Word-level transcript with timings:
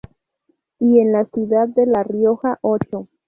Y 0.79 0.97
en 0.99 1.11
la 1.11 1.25
ciudad 1.25 1.67
de 1.67 1.85
La 1.85 2.01
Rioja, 2.01 2.57
ocho. 2.63 3.07